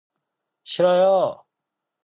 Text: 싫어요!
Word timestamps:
싫어요! 0.63 1.45